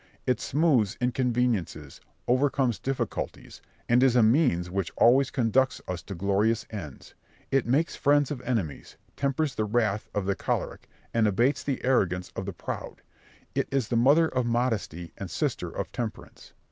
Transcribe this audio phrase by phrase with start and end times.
[0.25, 6.65] It smooths inconveniences, overcomes difficulties, and is a means which always conducts us to glorious
[6.71, 7.13] ends;
[7.51, 12.31] it makes friends of enemies, tempers the wrath of the choleric, and abates the arrogance
[12.35, 13.03] of the proud:
[13.53, 16.53] it is the mother of modesty, and sister of temperance.